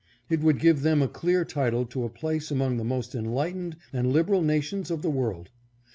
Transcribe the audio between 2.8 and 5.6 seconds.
most enlightened and liberal nations of the world.